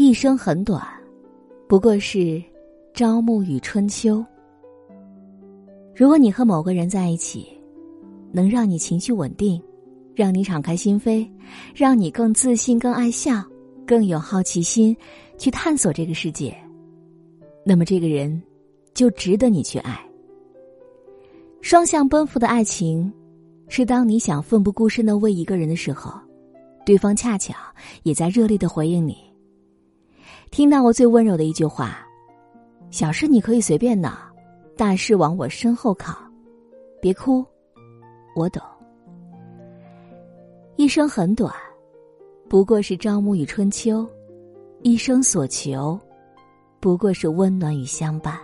[0.00, 0.80] 一生很短，
[1.66, 2.40] 不过是
[2.94, 4.24] 朝暮与春秋。
[5.92, 7.48] 如果你和某个人在一起，
[8.30, 9.60] 能让你情绪稳定，
[10.14, 11.28] 让你敞开心扉，
[11.74, 13.42] 让你更自信、更爱笑、
[13.84, 14.96] 更有好奇心，
[15.36, 16.56] 去探索这个世界，
[17.66, 18.40] 那么这个人
[18.94, 20.00] 就值得你去爱。
[21.60, 23.12] 双向奔赴的爱情，
[23.66, 26.12] 是当你想奋不顾身的为一个人的时候，
[26.86, 27.52] 对方恰巧
[28.04, 29.27] 也在热烈的回应你。
[30.50, 31.98] 听到我最温柔的一句话
[32.90, 34.18] ：“小事你可以随便闹，
[34.76, 36.16] 大事往我身后靠。”
[37.00, 37.44] 别哭，
[38.34, 38.60] 我懂。
[40.76, 41.52] 一生很短，
[42.48, 44.04] 不过是朝暮与春秋；
[44.82, 45.98] 一生所求，
[46.80, 48.38] 不过是温暖与相伴。